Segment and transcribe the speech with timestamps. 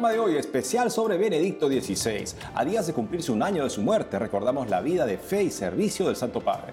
[0.00, 2.24] programa de hoy especial sobre Benedicto XVI.
[2.54, 5.50] A días de cumplirse un año de su muerte, recordamos la vida de fe y
[5.50, 6.72] servicio del Santo Padre.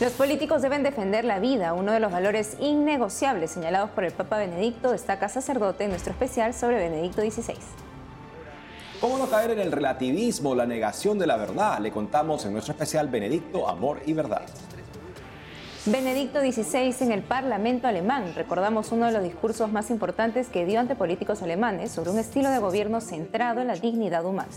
[0.00, 4.38] Los políticos deben defender la vida, uno de los valores innegociables señalados por el Papa
[4.38, 7.54] Benedicto, destaca sacerdote en nuestro especial sobre Benedicto XVI.
[9.00, 11.78] ¿Cómo no caer en el relativismo, la negación de la verdad?
[11.78, 14.42] Le contamos en nuestro especial Benedicto, Amor y Verdad.
[15.86, 18.34] Benedicto XVI en el Parlamento alemán.
[18.36, 22.50] Recordamos uno de los discursos más importantes que dio ante políticos alemanes sobre un estilo
[22.50, 24.52] de gobierno centrado en la dignidad humana.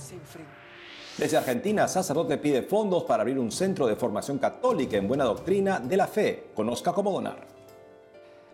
[1.18, 5.80] Desde Argentina, sacerdote pide fondos para abrir un centro de formación católica en buena doctrina
[5.80, 6.50] de la fe.
[6.54, 7.55] Conozca cómo donar.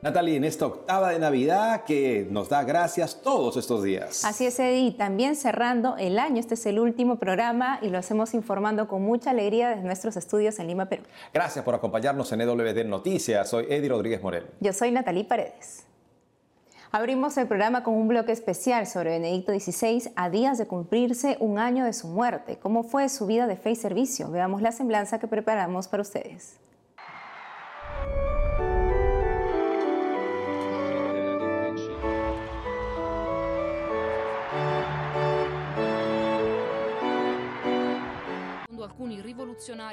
[0.01, 4.25] Natalie, en esta octava de Navidad que nos da gracias todos estos días.
[4.25, 4.93] Así es, Eddie.
[4.93, 9.29] También cerrando el año, este es el último programa y lo hacemos informando con mucha
[9.29, 11.03] alegría desde nuestros estudios en Lima, Perú.
[11.31, 13.47] Gracias por acompañarnos en EWD Noticias.
[13.47, 14.47] Soy Eddie Rodríguez Morel.
[14.59, 15.85] Yo soy Natalie Paredes.
[16.91, 21.59] Abrimos el programa con un bloque especial sobre Benedicto XVI a días de cumplirse un
[21.59, 22.57] año de su muerte.
[22.57, 24.31] ¿Cómo fue su vida de fe y servicio?
[24.31, 26.57] Veamos la semblanza que preparamos para ustedes.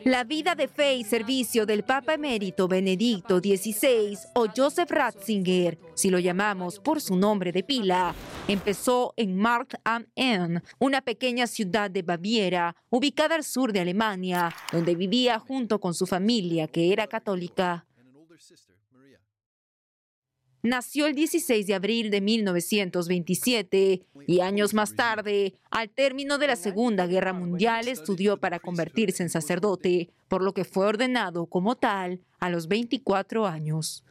[0.04, 6.10] La vida de fe y servicio del Papa emérito Benedicto XVI o Joseph Ratzinger, si
[6.10, 8.14] lo llamamos por su nombre de pila,
[8.46, 14.54] empezó en Markt am Inn, una pequeña ciudad de Baviera ubicada al sur de Alemania,
[14.72, 17.87] donde vivía junto con su familia que era católica.
[20.62, 26.56] Nació el 16 de abril de 1927 y años más tarde, al término de la
[26.56, 32.20] Segunda Guerra Mundial, estudió para convertirse en sacerdote, por lo que fue ordenado como tal
[32.40, 34.04] a los 24 años.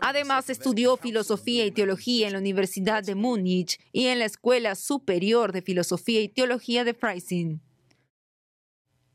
[0.00, 5.52] Además, estudió filosofía y teología en la Universidad de Múnich y en la Escuela Superior
[5.52, 7.60] de Filosofía y Teología de Freising.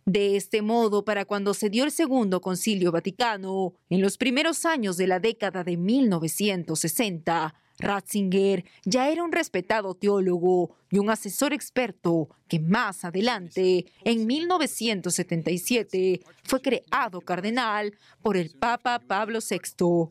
[0.05, 4.97] De este modo, para cuando se dio el Segundo Concilio Vaticano, en los primeros años
[4.97, 12.29] de la década de 1960, Ratzinger ya era un respetado teólogo y un asesor experto
[12.47, 20.09] que más adelante, en 1977, fue creado cardenal por el Papa Pablo VI.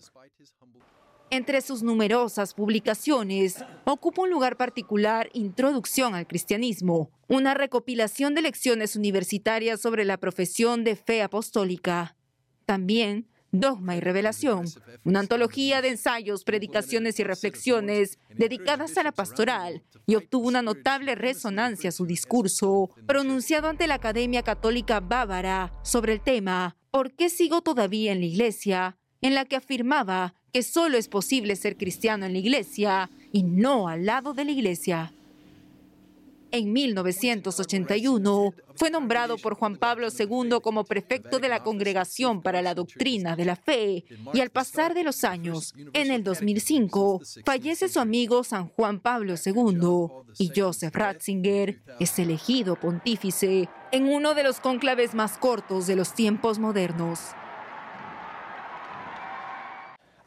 [1.32, 8.96] Entre sus numerosas publicaciones, ocupa un lugar particular Introducción al Cristianismo, una recopilación de lecciones
[8.96, 12.18] universitarias sobre la profesión de fe apostólica.
[12.66, 14.66] También Dogma y Revelación,
[15.04, 21.14] una antología de ensayos, predicaciones y reflexiones dedicadas a la pastoral, y obtuvo una notable
[21.14, 27.30] resonancia a su discurso, pronunciado ante la Academia Católica Bávara sobre el tema ¿Por qué
[27.30, 28.98] sigo todavía en la Iglesia?
[29.22, 33.88] En la que afirmaba que solo es posible ser cristiano en la iglesia y no
[33.88, 35.14] al lado de la iglesia.
[36.50, 42.74] En 1981 fue nombrado por Juan Pablo II como prefecto de la Congregación para la
[42.74, 48.00] Doctrina de la Fe y al pasar de los años, en el 2005, fallece su
[48.00, 54.60] amigo San Juan Pablo II y Joseph Ratzinger es elegido pontífice en uno de los
[54.60, 57.18] cónclaves más cortos de los tiempos modernos.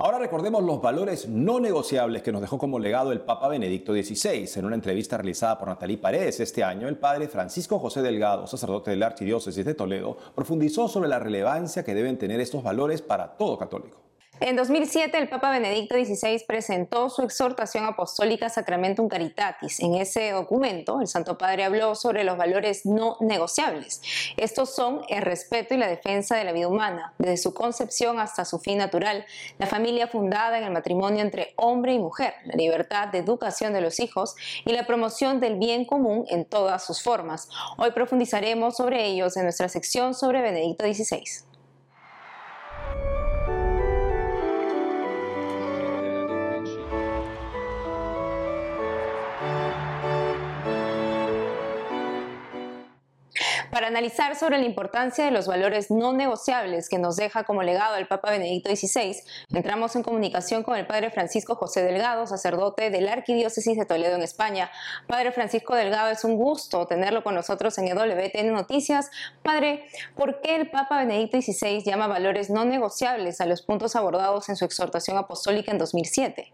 [0.05, 4.47] Ahora recordemos los valores no negociables que nos dejó como legado el Papa Benedicto XVI.
[4.55, 8.91] En una entrevista realizada por Natalie Paredes este año, el padre Francisco José Delgado, sacerdote
[8.91, 13.35] de la Archidiócesis de Toledo, profundizó sobre la relevancia que deben tener estos valores para
[13.35, 14.04] todo católico.
[14.41, 19.79] En 2007, el Papa Benedicto XVI presentó su exhortación apostólica Sacramentum Caritatis.
[19.79, 24.01] En ese documento, el Santo Padre habló sobre los valores no negociables.
[24.35, 28.43] Estos son el respeto y la defensa de la vida humana, desde su concepción hasta
[28.43, 29.25] su fin natural,
[29.57, 33.79] la familia fundada en el matrimonio entre hombre y mujer, la libertad de educación de
[33.79, 34.35] los hijos
[34.65, 37.47] y la promoción del bien común en todas sus formas.
[37.77, 41.54] Hoy profundizaremos sobre ellos en nuestra sección sobre Benedicto XVI.
[53.75, 57.97] Para analizar sobre la importancia de los valores no negociables que nos deja como legado
[57.97, 59.17] el Papa Benedicto XVI,
[59.53, 64.15] entramos en comunicación con el Padre Francisco José Delgado, sacerdote de la Arquidiócesis de Toledo
[64.15, 64.71] en España.
[65.07, 69.11] Padre Francisco Delgado, es un gusto tenerlo con nosotros en EWTN Noticias.
[69.43, 69.83] Padre,
[70.15, 74.55] ¿por qué el Papa Benedicto XVI llama valores no negociables a los puntos abordados en
[74.55, 76.49] su exhortación apostólica en 2007?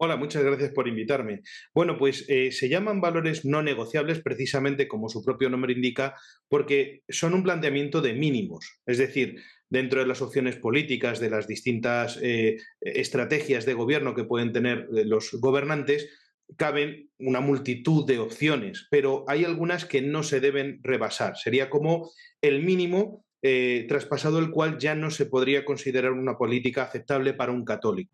[0.00, 1.42] Hola, muchas gracias por invitarme.
[1.74, 6.14] Bueno, pues eh, se llaman valores no negociables precisamente como su propio nombre indica,
[6.48, 8.78] porque son un planteamiento de mínimos.
[8.86, 14.22] Es decir, dentro de las opciones políticas, de las distintas eh, estrategias de gobierno que
[14.22, 16.08] pueden tener eh, los gobernantes,
[16.56, 21.36] caben una multitud de opciones, pero hay algunas que no se deben rebasar.
[21.36, 26.82] Sería como el mínimo eh, traspasado el cual ya no se podría considerar una política
[26.82, 28.10] aceptable para un católico.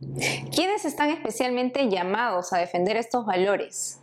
[0.54, 4.00] ¿Quiénes están especialmente llamados a defender estos valores?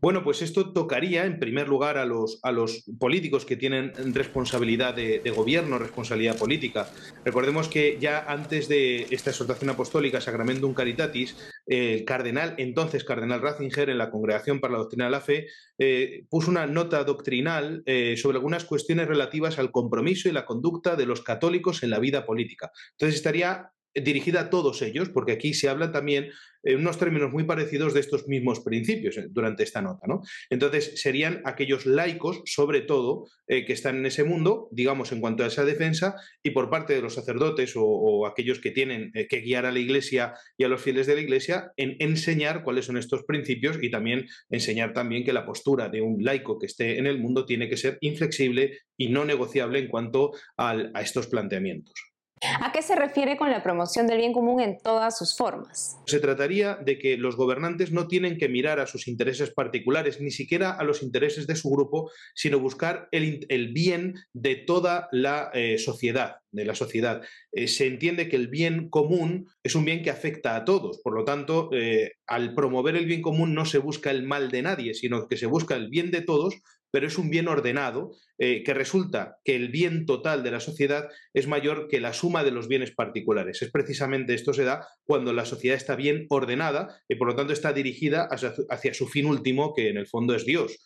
[0.00, 4.94] Bueno, pues esto tocaría en primer lugar a los, a los políticos que tienen responsabilidad
[4.94, 6.88] de, gobierno, responsabilidad política.
[7.24, 11.36] Recordemos que ya antes de esta exhortación apostólica, Sacramentum Caritatis,
[11.66, 15.46] el cardenal, entonces cardenal Ratzinger, en la Congregación para la Doctrina de la Fe,
[15.78, 20.94] eh, puso una nota doctrinal eh, sobre algunas cuestiones relativas al compromiso y la conducta
[20.94, 22.70] de los católicos en la vida política.
[22.92, 23.72] Entonces estaría
[24.02, 26.30] dirigida a todos ellos, porque aquí se habla también
[26.62, 30.06] en unos términos muy parecidos de estos mismos principios eh, durante esta nota.
[30.06, 30.22] ¿no?
[30.50, 35.44] Entonces, serían aquellos laicos, sobre todo, eh, que están en ese mundo, digamos, en cuanto
[35.44, 39.40] a esa defensa, y por parte de los sacerdotes o, aquellos que tienen eh, que
[39.40, 42.96] guiar a la Iglesia y a los fieles de la Iglesia, en enseñar cuáles son
[42.96, 47.06] estos principios y también enseñar también que la postura de un laico que esté en
[47.06, 51.94] el mundo tiene que ser inflexible y no negociable en cuanto a estos planteamientos.
[52.42, 55.98] ¿A qué se refiere con la promoción del bien común en todas sus formas?
[56.06, 60.30] Se trataría de que los gobernantes no tienen que mirar a sus intereses particulares, ni
[60.30, 65.78] siquiera a los intereses de su grupo, sino buscar el, bien de toda la eh,
[65.78, 67.22] sociedad de la sociedad.
[67.52, 71.00] Eh, se entiende que el bien común es un bien que afecta a todos.
[71.02, 74.62] Por lo tanto, eh, al promover el bien común no se busca el mal de
[74.62, 76.60] nadie, sino que se busca el bien de todos,
[76.90, 81.08] pero es un bien ordenado eh, que resulta que el bien total de la sociedad
[81.34, 83.62] es mayor que la suma de los bienes particulares.
[83.62, 87.52] Es precisamente esto se da cuando la sociedad está bien ordenada y por lo tanto
[87.52, 90.78] está dirigida hacia, hacia su fin último, que en el fondo es Dios.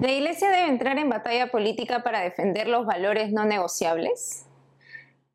[0.00, 4.47] ¿La Iglesia debe entrar en batalla política para defender los valores no negociables?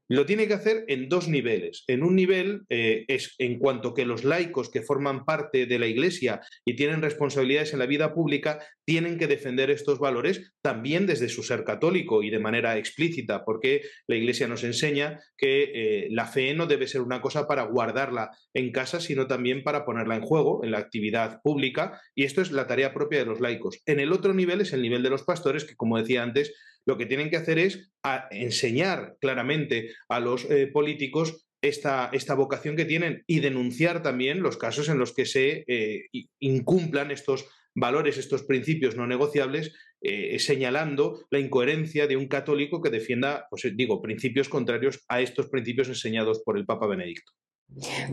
[0.09, 1.83] Lo tiene que hacer en dos niveles.
[1.87, 5.87] En un nivel eh, es en cuanto que los laicos que forman parte de la
[5.87, 11.29] Iglesia y tienen responsabilidades en la vida pública tienen que defender estos valores también desde
[11.29, 16.25] su ser católico y de manera explícita, porque la Iglesia nos enseña que eh, la
[16.25, 20.21] fe no debe ser una cosa para guardarla en casa, sino también para ponerla en
[20.21, 23.79] juego en la actividad pública y esto es la tarea propia de los laicos.
[23.85, 26.53] En el otro nivel es el nivel de los pastores que, como decía antes,
[26.85, 27.91] lo que tienen que hacer es
[28.31, 34.57] enseñar claramente a los eh, políticos esta, esta, vocación que tienen y denunciar también los
[34.57, 36.09] casos en los que se eh,
[36.39, 42.89] incumplan estos valores, estos principios no negociables, eh, señalando la incoherencia de un católico que
[42.89, 47.31] defienda, pues digo, principios contrarios a estos principios enseñados por el Papa Benedicto.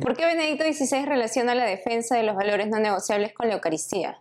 [0.01, 4.19] ¿Por qué Benedicto XVI relaciona la defensa de los valores no negociables con la Eucaristía?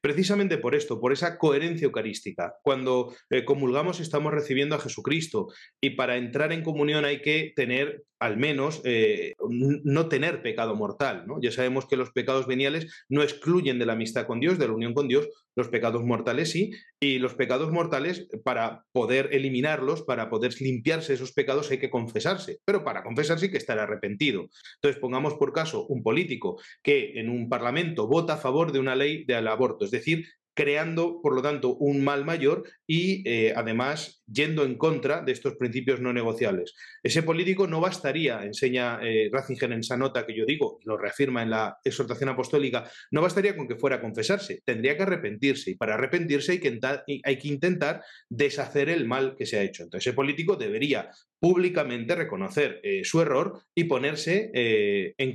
[0.00, 2.54] Precisamente por esto, por esa coherencia eucarística.
[2.62, 5.48] Cuando eh, comulgamos estamos recibiendo a Jesucristo
[5.80, 11.24] y para entrar en comunión hay que tener al menos eh, no tener pecado mortal.
[11.26, 11.40] ¿no?
[11.40, 14.74] Ya sabemos que los pecados veniales no excluyen de la amistad con Dios, de la
[14.74, 20.30] unión con Dios, los pecados mortales sí, y los pecados mortales, para poder eliminarlos, para
[20.30, 24.48] poder limpiarse esos pecados, hay que confesarse, pero para confesarse hay que estar arrepentido.
[24.76, 28.96] Entonces, pongamos por caso un político que en un parlamento vota a favor de una
[28.96, 34.21] ley del aborto, es decir, creando, por lo tanto, un mal mayor y eh, además
[34.32, 36.74] yendo en contra de estos principios no negociables.
[37.02, 40.96] Ese político no bastaría, enseña eh, Ratzinger en esa nota que yo digo, y lo
[40.96, 45.72] reafirma en la exhortación apostólica, no bastaría con que fuera a confesarse, tendría que arrepentirse
[45.72, 46.78] y para arrepentirse hay que,
[47.24, 49.82] hay que intentar deshacer el mal que se ha hecho.
[49.84, 51.10] Entonces, ese político debería
[51.42, 55.34] públicamente reconocer eh, su error y ponerse eh, en,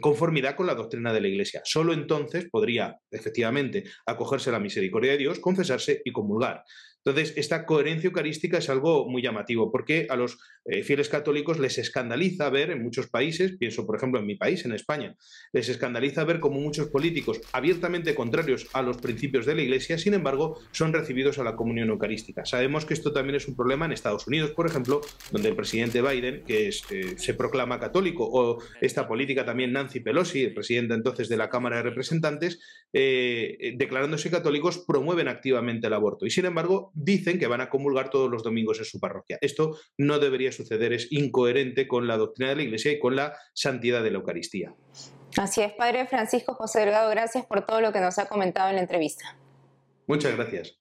[0.00, 1.60] conformidad con la doctrina de la Iglesia.
[1.64, 6.64] Solo entonces podría efectivamente acogerse a la misericordia de Dios, confesarse y comulgar.
[7.06, 11.78] Entonces, esta coherencia eucarística es algo muy llamativo, porque a los eh, fieles católicos les
[11.78, 15.14] escandaliza ver en muchos países, pienso por ejemplo en mi país, en España,
[15.52, 20.14] les escandaliza ver cómo muchos políticos abiertamente contrarios a los principios de la Iglesia, sin
[20.14, 22.44] embargo, son recibidos a la comunión eucarística.
[22.44, 26.02] Sabemos que esto también es un problema en Estados Unidos, por ejemplo, donde el presidente
[26.02, 26.72] Biden, que eh,
[27.16, 31.84] se proclama católico, o esta política también Nancy Pelosi, presidenta entonces de la Cámara de
[31.84, 32.58] Representantes,
[32.98, 36.24] eh, declarándose católicos, promueven activamente el aborto.
[36.24, 39.36] Y sin embargo, dicen que van a comulgar todos los domingos en su parroquia.
[39.42, 43.36] Esto no debería suceder, es incoherente con la doctrina de la Iglesia y con la
[43.52, 44.74] santidad de la Eucaristía.
[45.36, 48.76] Así es, Padre Francisco José Delgado, gracias por todo lo que nos ha comentado en
[48.76, 49.36] la entrevista.
[50.06, 50.78] Muchas gracias.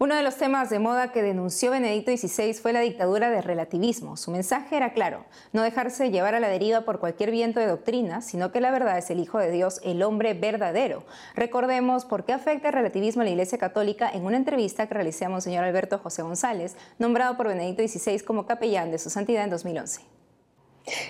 [0.00, 4.16] Uno de los temas de moda que denunció Benedicto XVI fue la dictadura del relativismo.
[4.16, 8.22] Su mensaje era claro, no dejarse llevar a la deriva por cualquier viento de doctrina,
[8.22, 11.02] sino que la verdad es el Hijo de Dios, el hombre verdadero.
[11.34, 15.24] Recordemos por qué afecta el relativismo a la Iglesia Católica en una entrevista que realicé
[15.24, 19.50] a Monseñor Alberto José González, nombrado por Benedicto XVI como capellán de su santidad en
[19.50, 20.17] 2011.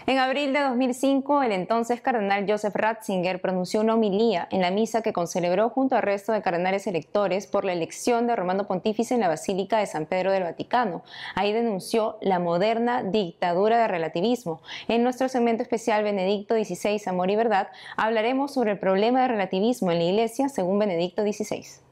[0.06, 5.02] En abril de 2005, el entonces cardenal Joseph Ratzinger pronunció una homilía en la misa
[5.02, 9.20] que concelebró junto al resto de cardenales electores por la elección de Romano Pontífice en
[9.20, 11.02] la Basílica de San Pedro del Vaticano.
[11.34, 14.60] Ahí denunció la moderna dictadura de relativismo.
[14.88, 19.90] En nuestro segmento especial Benedicto XVI, Amor y Verdad, hablaremos sobre el problema de relativismo
[19.90, 21.87] en la Iglesia según Benedicto XVI.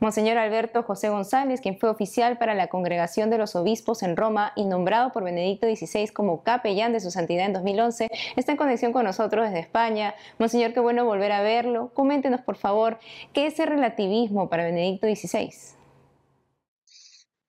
[0.00, 4.54] Monseñor Alberto José González, quien fue oficial para la Congregación de los Obispos en Roma
[4.56, 8.94] y nombrado por Benedicto XVI como capellán de su santidad en 2011, está en conexión
[8.94, 10.14] con nosotros desde España.
[10.38, 11.92] Monseñor, qué bueno volver a verlo.
[11.92, 12.98] Coméntenos, por favor,
[13.34, 15.50] ¿qué es el relativismo para Benedicto XVI?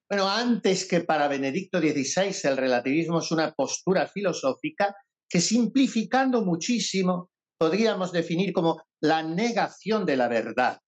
[0.10, 4.94] Bueno, antes que para Benedicto XVI el relativismo es una postura filosófica
[5.30, 10.82] que simplificando muchísimo podríamos definir como la negación de la verdad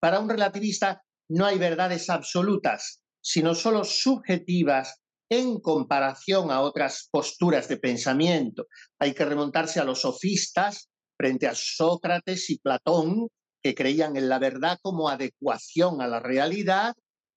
[0.00, 5.00] para un relativista no hay verdades absolutas, sino solo subjetivas
[5.30, 8.66] en comparación a otras posturas de pensamiento.
[8.98, 13.28] Hay que remontarse a los sofistas frente a Sócrates y Platón,
[13.62, 16.94] que creían en la verdad como adecuación a la realidad,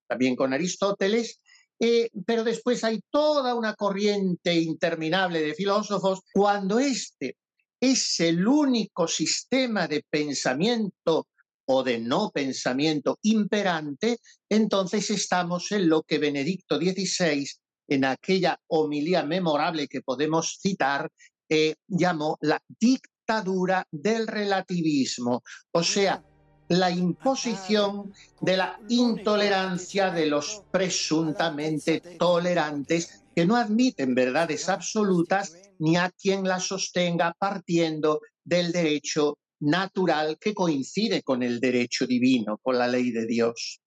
[0.07, 1.41] también con Aristóteles,
[1.79, 7.37] eh, pero después hay toda una corriente interminable de filósofos cuando este
[7.79, 11.27] es el único sistema de pensamiento
[11.65, 17.47] o de no pensamiento imperante, entonces estamos en lo que Benedicto XVI,
[17.87, 21.09] en aquella homilía memorable que podemos citar,
[21.49, 26.23] eh, llamó la dictadura del relativismo, o sea,
[26.69, 35.97] la imposición de la intolerancia de los presuntamente tolerantes que no admiten verdades absolutas ni
[35.97, 42.77] a quien las sostenga partiendo del derecho natural que coincide con el derecho divino, con
[42.77, 43.79] la ley de Dios.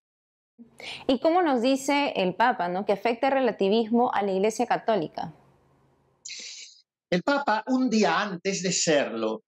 [1.06, 2.86] ¿Y cómo nos dice el Papa ¿no?
[2.86, 5.34] que afecta el relativismo a la Iglesia Católica?
[7.10, 9.42] El Papa, un día antes de serlo,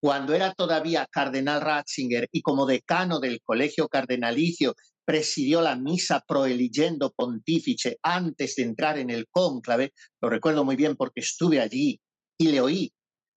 [0.00, 7.12] cuando era todavía cardenal Ratzinger y como decano del Colegio Cardenalicio presidió la misa proeligendo
[7.12, 12.00] pontífice antes de entrar en el cónclave, lo recuerdo muy bien porque estuve allí
[12.38, 12.92] y le oí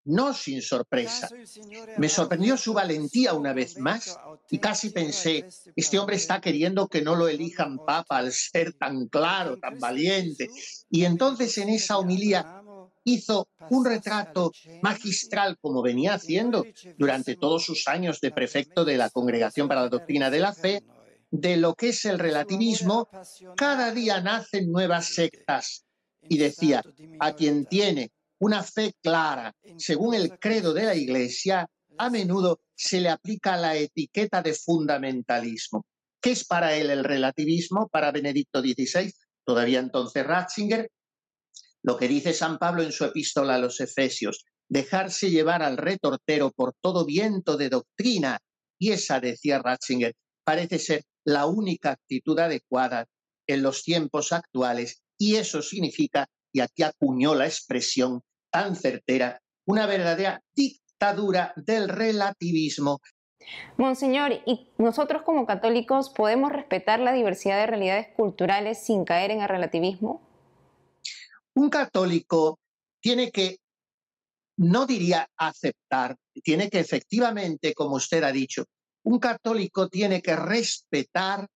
[0.10, 1.30] no sin sorpresa.
[1.98, 4.18] Me sorprendió su valentía una vez más
[4.50, 9.08] y casi pensé, este hombre está queriendo que no lo elijan papa al ser tan
[9.08, 10.50] claro, tan valiente.
[10.90, 12.64] Y entonces en esa homilía
[13.04, 14.52] hizo un retrato
[14.82, 16.66] magistral como venía haciendo
[16.98, 20.84] durante todos sus años de prefecto de la Congregación para la Doctrina de la Fe,
[21.30, 23.08] de lo que es el relativismo.
[23.56, 25.86] Cada día nacen nuevas sectas.
[26.32, 26.84] Y decía,
[27.20, 31.68] a quien tiene una fe clara, según el credo de la Iglesia,
[31.98, 35.86] a menudo se le aplica la etiqueta de fundamentalismo.
[36.22, 37.88] ¿Qué es para él el relativismo?
[37.90, 39.14] Para Benedicto XVI,
[39.46, 40.90] todavía entonces Ratzinger,
[41.84, 46.52] lo que dice San Pablo en su epístola a los Efesios, dejarse llevar al retortero
[46.52, 48.40] por todo viento de doctrina.
[48.78, 53.08] Y esa, decía Ratzinger, parece ser la única actitud adecuada
[53.48, 59.86] en los tiempos actuales y eso significa, y aquí acuñó la expresión, tan certera, una
[59.86, 63.00] verdadera dictadura del relativismo.
[63.78, 69.42] Monseñor, ¿y nosotros como católicos podemos respetar la diversidad de realidades culturales sin caer en
[69.42, 70.22] el relativismo?
[71.56, 72.60] Un católico
[73.02, 73.58] tiene que,
[74.58, 78.66] no diría aceptar, tiene que efectivamente, como usted ha dicho,
[79.04, 81.48] un católico tiene que respetar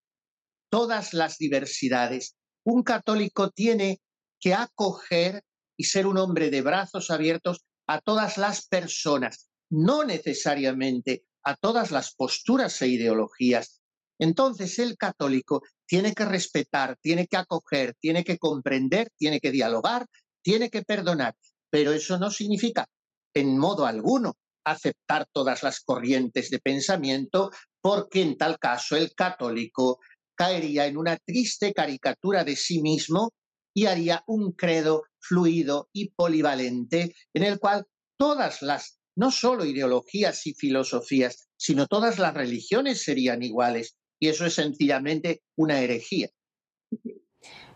[0.70, 2.36] todas las diversidades.
[2.66, 4.00] Un católico tiene
[4.40, 5.44] que acoger
[5.78, 11.92] y ser un hombre de brazos abiertos a todas las personas, no necesariamente a todas
[11.92, 13.82] las posturas e ideologías.
[14.20, 20.06] Entonces el católico tiene que respetar, tiene que acoger, tiene que comprender, tiene que dialogar,
[20.42, 21.36] tiene que perdonar,
[21.70, 22.88] pero eso no significa
[23.34, 27.52] en modo alguno aceptar todas las corrientes de pensamiento,
[27.82, 30.00] porque en tal caso el católico
[30.36, 33.34] caería en una triste caricatura de sí mismo
[33.74, 37.88] y haría un credo fluido y polivalente en el cual
[38.18, 43.96] todas las, no solo ideologías y filosofías, sino todas las religiones serían iguales.
[44.20, 46.30] Y eso es sencillamente una herejía.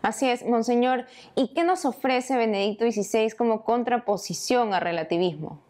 [0.02, 1.06] Así es, Monseñor.
[1.34, 5.64] ¿Y qué nos ofrece Benedicto XVI como contraposición al relativismo?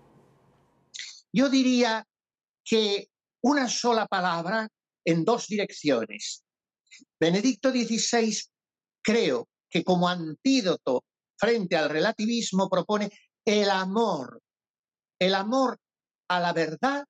[1.32, 2.06] Yo diría
[2.64, 3.08] que
[3.42, 4.68] una sola palabra
[5.04, 6.44] en dos direcciones.
[7.18, 8.36] Benedicto XVI
[9.02, 11.04] creo que como antídoto
[11.38, 13.10] frente al relativismo propone
[13.44, 14.40] el amor,
[15.18, 15.78] el amor
[16.28, 17.04] a la verdad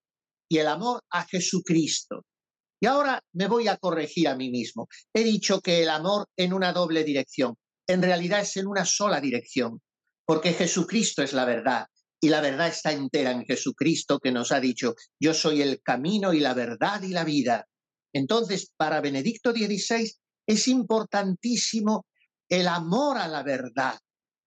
[0.48, 2.24] y el amor a Jesucristo.
[2.80, 4.88] Y ahora me voy a corregir a mí mismo.
[5.12, 7.56] He dicho que el amor en una doble dirección.
[7.88, 9.80] En realidad es en una sola dirección,
[10.24, 11.86] porque Jesucristo es la verdad
[12.20, 16.32] y la verdad está entera en Jesucristo que nos ha dicho, yo soy el camino
[16.32, 17.66] y la verdad y la vida.
[18.12, 20.12] Entonces, para Benedicto XVI
[20.46, 22.06] es importantísimo
[22.48, 23.98] el amor a la verdad.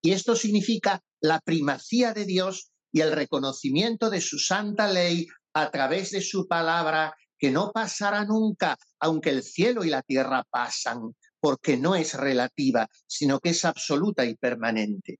[0.01, 5.69] Y esto significa la primacía de Dios y el reconocimiento de su santa ley a
[5.69, 11.15] través de su palabra, que no pasará nunca, aunque el cielo y la tierra pasan,
[11.39, 15.19] porque no es relativa, sino que es absoluta y permanente.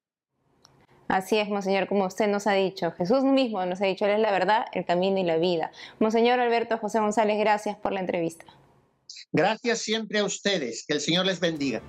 [1.08, 2.92] Así es, Monseñor, como usted nos ha dicho.
[2.92, 5.72] Jesús mismo nos ha dicho, Él es la verdad, el camino y la vida.
[6.00, 8.46] Monseñor Alberto José González, gracias por la entrevista.
[9.34, 10.86] Gracias siempre a ustedes.
[10.88, 11.82] Que el Señor les bendiga.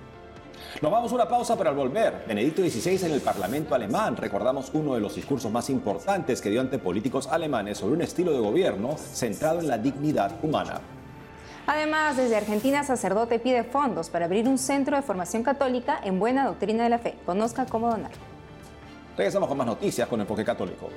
[0.81, 2.23] Nos vamos a una pausa para volver.
[2.27, 4.17] Benedicto XVI en el Parlamento alemán.
[4.17, 8.31] Recordamos uno de los discursos más importantes que dio ante políticos alemanes sobre un estilo
[8.31, 10.81] de gobierno centrado en la dignidad humana.
[11.67, 16.45] Además, desde Argentina, sacerdote pide fondos para abrir un centro de formación católica en buena
[16.45, 17.15] doctrina de la fe.
[17.25, 18.11] Conozca cómo donar.
[19.15, 20.89] Regresamos con más noticias con Enfoque Católico.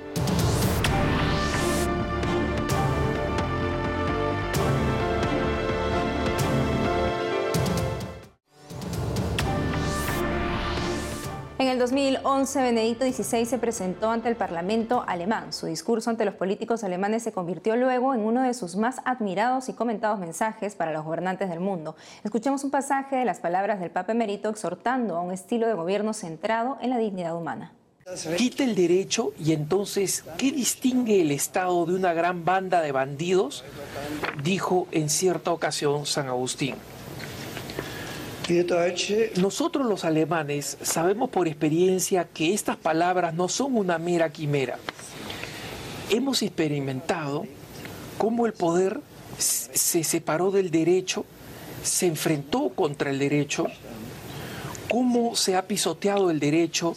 [11.67, 15.51] En el 2011, Benedicto XVI se presentó ante el Parlamento alemán.
[15.51, 19.67] Su discurso ante los políticos alemanes se convirtió luego en uno de sus más admirados
[19.67, 21.97] y comentados mensajes para los gobernantes del mundo.
[22.23, 26.13] Escuchemos un pasaje de las palabras del Papa Emerito exhortando a un estilo de gobierno
[26.13, 27.73] centrado en la dignidad humana.
[28.37, 33.65] Quita el derecho y entonces, ¿qué distingue el Estado de una gran banda de bandidos?
[34.41, 36.75] Dijo en cierta ocasión San Agustín.
[39.37, 44.79] Nosotros los alemanes sabemos por experiencia que estas palabras no son una mera quimera.
[46.09, 47.45] Hemos experimentado
[48.17, 49.01] cómo el poder
[49.37, 51.25] se separó del derecho,
[51.83, 53.67] se enfrentó contra el derecho,
[54.89, 56.95] cómo se ha pisoteado el derecho,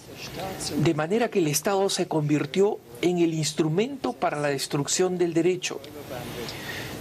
[0.77, 5.81] de manera que el Estado se convirtió en el instrumento para la destrucción del derecho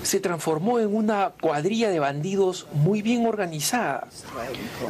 [0.10, 4.08] se transformó en una cuadrilla de bandidos muy bien organizada,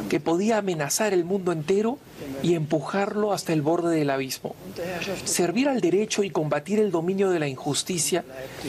[0.08, 1.98] que podía amenazar el mundo entero
[2.42, 4.56] y empujarlo hasta el borde del abismo.
[5.24, 8.24] Servir al derecho y combatir el dominio de la injusticia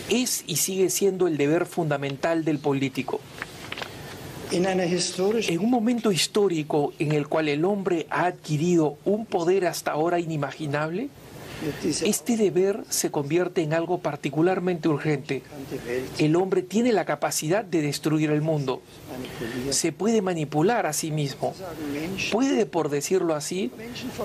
[0.10, 3.22] es y sigue siendo el deber fundamental del político.
[4.52, 10.20] En un momento histórico en el cual el hombre ha adquirido un poder hasta ahora
[10.20, 11.10] inimaginable,
[12.04, 15.44] este deber se convierte en algo particularmente urgente.
[16.18, 18.82] El hombre tiene la capacidad de destruir el mundo.
[19.70, 21.54] Se puede manipular a sí mismo.
[22.32, 23.72] Puede, por decirlo así,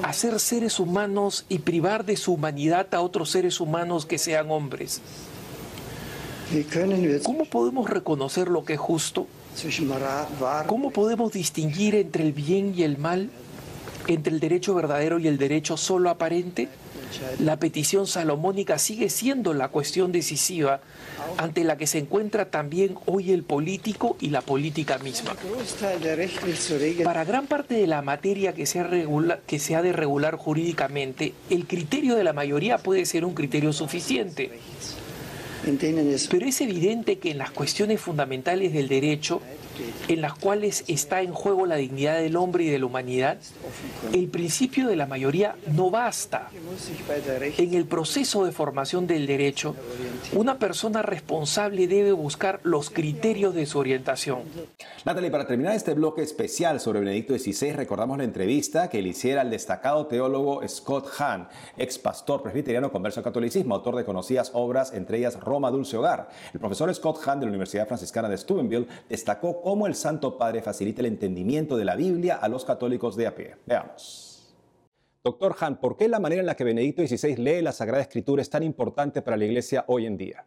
[0.03, 5.01] hacer seres humanos y privar de su humanidad a otros seres humanos que sean hombres.
[7.23, 9.27] ¿Cómo podemos reconocer lo que es justo?
[10.67, 13.31] ¿Cómo podemos distinguir entre el bien y el mal?
[14.07, 16.69] ¿Entre el derecho verdadero y el derecho solo aparente?
[17.39, 20.81] La petición salomónica sigue siendo la cuestión decisiva
[21.39, 25.35] ante la que se encuentra también hoy el político y la política misma.
[27.05, 29.07] Para gran parte de la materia que se,
[29.47, 33.73] que se ha de regular jurídicamente, el criterio de la mayoría puede ser un criterio
[33.73, 34.51] suficiente.
[35.65, 39.41] Pero es evidente que en las cuestiones fundamentales del derecho,
[40.09, 43.39] en las cuales está en juego la dignidad del hombre y de la humanidad,
[44.13, 46.49] el principio de la mayoría no basta.
[47.59, 49.75] En el proceso de formación del derecho,
[50.33, 54.41] una persona responsable debe buscar los criterios de su orientación.
[55.05, 59.43] Natalie, para terminar este bloque especial sobre Benedicto XVI, recordamos la entrevista que le hiciera
[59.43, 64.93] al destacado teólogo Scott Hahn, ex pastor presbiteriano converso al catolicismo, autor de conocidas obras,
[64.93, 66.29] entre ellas Roma Dulce Hogar.
[66.53, 70.61] El profesor Scott Hahn de la Universidad Franciscana de Steubenville destacó cómo el Santo Padre
[70.61, 73.57] facilita el entendimiento de la Biblia a los católicos de a pie.
[73.65, 74.55] Veamos.
[75.25, 78.43] Doctor Han, ¿por qué la manera en la que Benedicto XVI lee la Sagrada Escritura
[78.43, 80.45] es tan importante para la Iglesia hoy en día?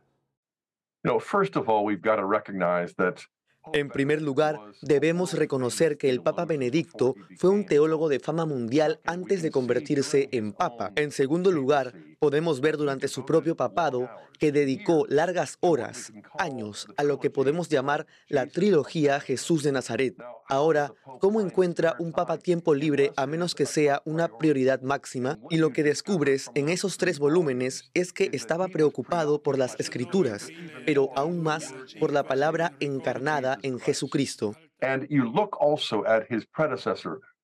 [3.74, 9.00] En primer lugar, debemos reconocer que el Papa Benedicto fue un teólogo de fama mundial
[9.06, 10.92] antes de convertirse en Papa.
[10.96, 17.04] En segundo lugar, podemos ver durante su propio papado que dedicó largas horas, años, a
[17.04, 20.16] lo que podemos llamar la trilogía Jesús de Nazaret.
[20.48, 25.38] Ahora, ¿cómo encuentra un papa tiempo libre a menos que sea una prioridad máxima?
[25.50, 30.48] Y lo que descubres en esos tres volúmenes es que estaba preocupado por las escrituras,
[30.86, 34.56] pero aún más por la palabra encarnada en Jesucristo.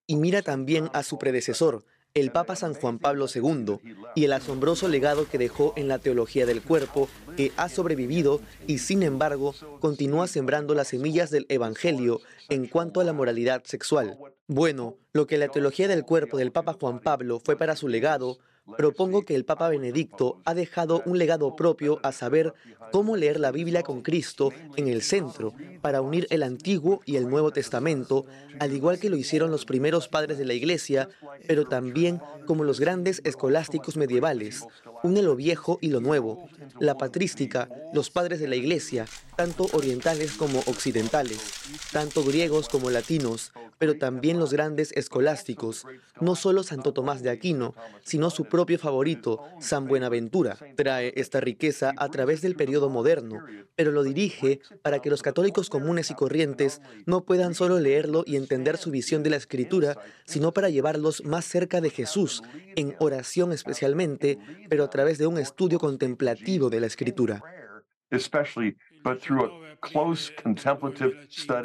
[0.07, 1.83] Y mira también a su predecesor,
[2.15, 3.77] el Papa San Juan Pablo II
[4.15, 8.77] y el asombroso legado que dejó en la teología del cuerpo, que ha sobrevivido y
[8.77, 14.17] sin embargo continúa sembrando las semillas del Evangelio en cuanto a la moralidad sexual.
[14.47, 18.37] Bueno, lo que la teología del cuerpo del Papa Juan Pablo fue para su legado,
[18.77, 22.53] propongo que el Papa Benedicto ha dejado un legado propio a saber
[22.91, 27.29] cómo leer la Biblia con Cristo en el centro para unir el Antiguo y el
[27.29, 28.25] Nuevo Testamento,
[28.59, 31.09] al igual que lo hicieron los primeros padres de la Iglesia,
[31.47, 34.65] pero también como los grandes escolásticos medievales,
[35.03, 36.47] une lo viejo y lo nuevo,
[36.79, 41.39] la patrística, los padres de la Iglesia, tanto orientales como occidentales,
[41.91, 45.85] tanto griegos como latinos, pero también los grandes escolásticos,
[46.21, 50.57] no solo Santo Tomás de Aquino, sino su propio favorito, San Buenaventura.
[50.75, 53.43] Trae esta riqueza a través del periodo moderno,
[53.75, 58.37] pero lo dirige para que los católicos comunes y corrientes no puedan solo leerlo y
[58.37, 62.41] entender su visión de la escritura, sino para llevarlos más cerca de Jesús,
[62.75, 67.43] en oración especialmente, pero a través de un estudio contemplativo de la escritura.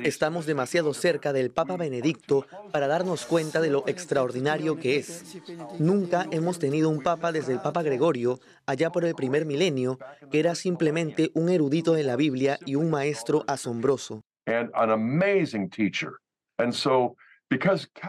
[0.04, 5.40] Estamos demasiado cerca del Papa Benedicto para darnos cuenta de lo extraordinario que es.
[5.78, 9.98] Nunca hemos tenido un Papa desde el Papa Gregorio, allá por el primer milenio,
[10.30, 14.22] que era simplemente un erudito de la Biblia y un maestro asombroso.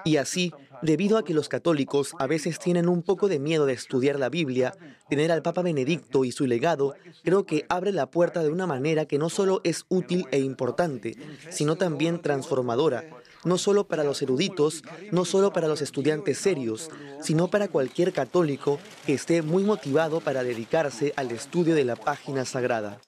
[0.06, 0.52] Y así,
[0.84, 4.30] debido a que los católicos a veces tienen un poco de miedo de estudiar la
[4.30, 4.74] Biblia,
[5.10, 9.06] tener al Papa Benedicto y su legado creo que abre la puerta de una manera
[9.06, 11.16] que no solo es útil e importante,
[11.50, 13.04] sino también transformadora,
[13.44, 18.80] no solo para los eruditos, no solo para los estudiantes serios, sino para cualquier católico
[19.06, 23.00] que esté muy motivado para dedicarse al estudio de la página sagrada.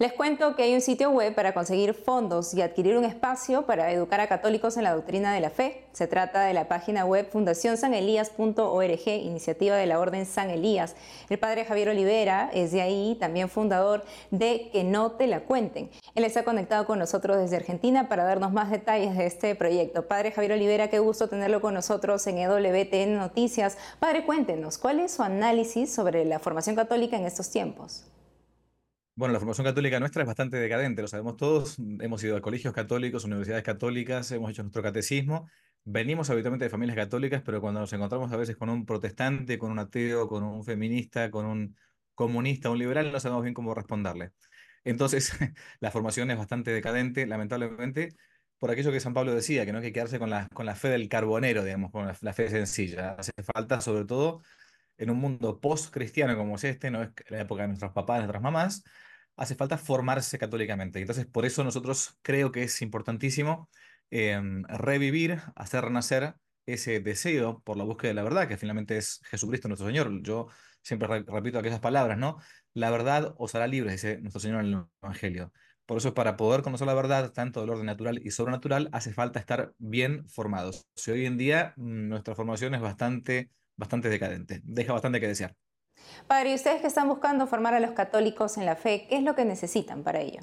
[0.00, 3.92] Les cuento que hay un sitio web para conseguir fondos y adquirir un espacio para
[3.92, 5.84] educar a católicos en la doctrina de la fe.
[5.92, 10.96] Se trata de la página web fundacionsanelías.org, iniciativa de la Orden San Elías.
[11.28, 15.90] El padre Javier Olivera es de ahí, también fundador de Que no te la cuenten.
[16.14, 20.08] Él está conectado con nosotros desde Argentina para darnos más detalles de este proyecto.
[20.08, 23.76] Padre Javier Olivera, qué gusto tenerlo con nosotros en EWTN Noticias.
[23.98, 28.06] Padre, cuéntenos, ¿cuál es su análisis sobre la formación católica en estos tiempos?
[29.14, 31.76] Bueno, la formación católica nuestra es bastante decadente, lo sabemos todos.
[31.78, 35.46] Hemos ido a colegios católicos, universidades católicas, hemos hecho nuestro catecismo.
[35.84, 39.72] Venimos habitualmente de familias católicas, pero cuando nos encontramos a veces con un protestante, con
[39.72, 41.76] un ateo, con un feminista, con un
[42.14, 44.32] comunista, un liberal, no sabemos bien cómo responderle.
[44.84, 45.32] Entonces,
[45.80, 48.14] la formación es bastante decadente, lamentablemente,
[48.58, 50.76] por aquello que San Pablo decía, que no hay que quedarse con la, con la
[50.76, 53.12] fe del carbonero, digamos, con la, la fe sencilla.
[53.18, 54.42] Hace falta, sobre todo,
[55.00, 58.42] en un mundo post-cristiano como es este, no es la época de nuestros papás, nuestras
[58.42, 58.84] mamás,
[59.36, 61.00] hace falta formarse católicamente.
[61.00, 63.70] Entonces, por eso nosotros creo que es importantísimo
[64.10, 66.34] em, revivir, hacer renacer
[66.66, 70.22] ese deseo por la búsqueda de la verdad, que finalmente es Jesucristo nuestro Señor.
[70.22, 70.48] Yo
[70.82, 72.38] siempre repito aquellas palabras, ¿no?
[72.74, 75.52] La verdad os hará libres, dice nuestro Señor en el Evangelio.
[75.86, 79.40] Por eso, para poder conocer la verdad, tanto del orden natural y sobrenatural, hace falta
[79.40, 80.86] estar bien formados.
[80.94, 85.56] Si hoy en día mm, nuestra formación es bastante, bastante decadente, deja bastante que desear.
[86.26, 89.22] Padre, y ustedes que están buscando formar a los católicos en la fe, ¿qué es
[89.22, 90.40] lo que necesitan para ello?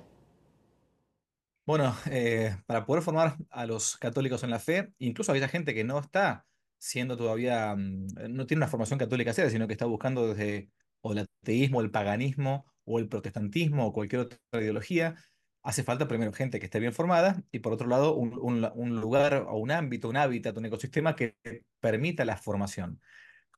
[1.66, 5.74] Bueno, eh, para poder formar a los católicos en la fe, incluso a aquella gente
[5.74, 6.46] que no está
[6.80, 10.70] siendo todavía, mm, no tiene una formación católica seria, sino que está buscando desde
[11.02, 15.16] o el ateísmo, el paganismo, o el protestantismo, o cualquier otra ideología,
[15.62, 19.46] hace falta primero gente que esté bien formada y por otro lado un, un lugar
[19.48, 21.36] o un ámbito, un hábitat, un ecosistema que
[21.82, 23.02] permita la formación.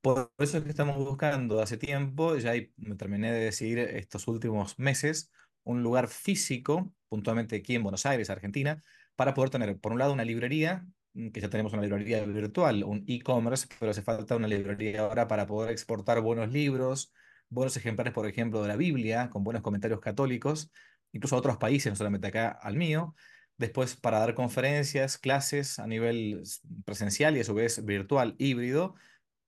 [0.02, 4.80] Por eso es que estamos buscando hace tiempo, ya me terminé de decidir estos últimos
[4.80, 5.30] meses,
[5.64, 8.82] un lugar físico, puntualmente aquí en Buenos Aires, Argentina,
[9.18, 12.84] para poder tener, por un lado, una librería, mm, que ya tenemos una librería virtual,
[12.86, 17.12] un e-commerce, pero hace falta una librería ahora para poder exportar buenos libros,
[17.50, 20.72] buenos ejemplares, por ejemplo, de la Biblia, con buenos comentarios católicos,
[21.12, 23.16] incluso a otros países, no solamente acá al mío.
[23.58, 26.42] Después, para dar conferencias, clases a nivel
[26.86, 28.96] presencial y a su vez virtual, híbrido,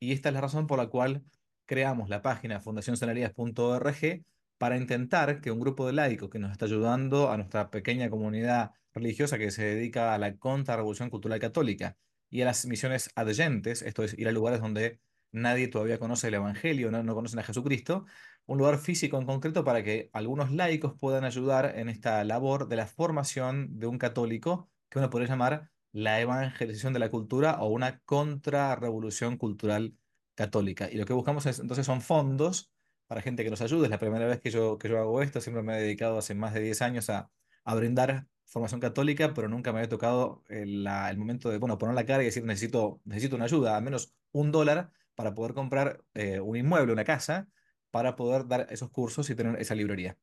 [0.01, 1.23] y esta es la razón por la cual
[1.65, 4.25] creamos la página fundacionsanelías.org
[4.57, 8.71] para intentar que un grupo de laicos que nos está ayudando a nuestra pequeña comunidad
[8.93, 11.97] religiosa que se dedica a la contrarrevolución cultural católica
[12.29, 14.99] y a las misiones adyentes, esto es ir a lugares donde
[15.31, 18.05] nadie todavía conoce el Evangelio, no, no conocen a Jesucristo,
[18.45, 22.75] un lugar físico en concreto para que algunos laicos puedan ayudar en esta labor de
[22.75, 27.67] la formación de un católico que uno podría llamar la evangelización de la cultura o
[27.67, 29.95] una contrarrevolución cultural
[30.35, 30.89] católica.
[30.91, 32.71] Y lo que buscamos es, entonces son fondos
[33.07, 33.85] para gente que nos ayude.
[33.85, 36.33] Es la primera vez que yo, que yo hago esto, siempre me he dedicado hace
[36.33, 37.29] más de 10 años a,
[37.63, 41.95] a brindar formación católica, pero nunca me había tocado el, el, momento de, bueno, poner
[41.95, 46.01] la cara y decir, necesito, necesito una ayuda, al menos un dólar para poder comprar
[46.13, 47.47] eh, un inmueble, una casa,
[47.91, 50.17] para poder dar esos cursos y tener esa librería.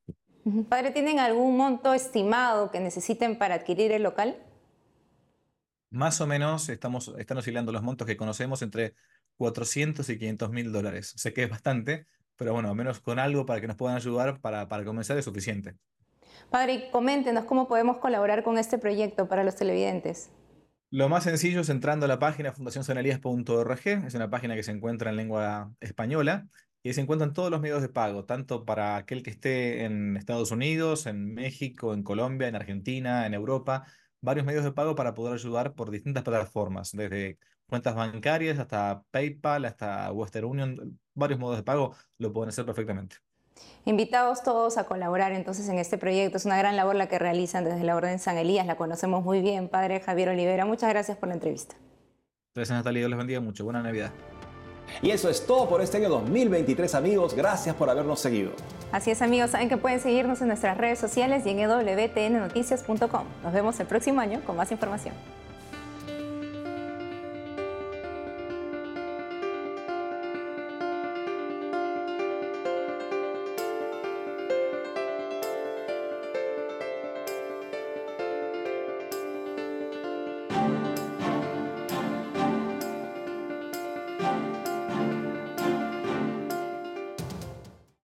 [0.69, 4.37] Padre, ¿tienen algún monto estimado que necesiten para adquirir el local?
[5.91, 8.95] Más o menos estamos, están oscilando los montos que conocemos entre
[9.39, 11.15] 400 y 500 mil dólares.
[11.17, 14.41] Sé que es bastante, pero bueno, al menos con algo para que nos puedan ayudar
[14.41, 15.77] para, para comenzar es suficiente.
[16.51, 20.31] Padre, coméntenos cómo podemos colaborar con este proyecto para los televidentes.
[20.91, 25.11] Lo más sencillo es entrando a la página fundacionsanelías.org, es una página que se encuentra
[25.11, 26.49] en lengua española
[26.83, 30.51] y se encuentran todos los medios de pago, tanto para aquel que esté en Estados
[30.51, 33.85] Unidos, en México, en Colombia, en Argentina, en Europa,
[34.21, 39.65] varios medios de pago para poder ayudar por distintas plataformas, desde cuentas bancarias hasta PayPal,
[39.65, 43.17] hasta Western Union, varios modos de pago lo pueden hacer perfectamente.
[43.85, 46.37] Invitados todos a colaborar entonces en este proyecto.
[46.37, 48.67] Es una gran labor la que realizan desde la Orden San Elías.
[48.67, 50.65] La conocemos muy bien, Padre Javier Olivera.
[50.65, 51.75] Muchas gracias por la entrevista.
[52.55, 53.01] Gracias, Natalia.
[53.01, 53.65] Dios les bendiga mucho.
[53.65, 54.13] Buena Navidad.
[55.03, 57.35] Y eso es todo por este año 2023, amigos.
[57.35, 58.53] Gracias por habernos seguido.
[58.93, 59.51] Así es, amigos.
[59.51, 63.25] Saben que pueden seguirnos en nuestras redes sociales y en wtnnoticias.com.
[63.43, 65.15] Nos vemos el próximo año con más información.